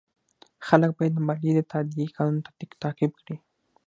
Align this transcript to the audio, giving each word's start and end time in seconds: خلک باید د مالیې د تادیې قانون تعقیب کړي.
خلک 0.67 0.89
باید 0.97 1.13
د 1.15 1.19
مالیې 1.27 1.53
د 1.55 1.61
تادیې 1.71 2.13
قانون 2.15 2.37
تعقیب 2.81 3.11
کړي. 3.19 3.37